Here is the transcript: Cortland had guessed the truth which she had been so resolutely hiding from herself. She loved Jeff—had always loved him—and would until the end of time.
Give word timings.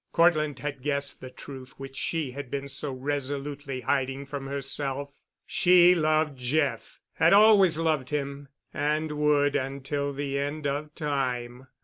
Cortland 0.13 0.57
had 0.57 0.81
guessed 0.81 1.21
the 1.21 1.29
truth 1.29 1.75
which 1.77 1.95
she 1.95 2.31
had 2.31 2.49
been 2.49 2.67
so 2.67 2.91
resolutely 2.91 3.81
hiding 3.81 4.25
from 4.25 4.47
herself. 4.47 5.11
She 5.45 5.93
loved 5.93 6.39
Jeff—had 6.39 7.33
always 7.33 7.77
loved 7.77 8.09
him—and 8.09 9.11
would 9.11 9.55
until 9.55 10.11
the 10.11 10.39
end 10.39 10.65
of 10.65 10.95
time. 10.95 11.67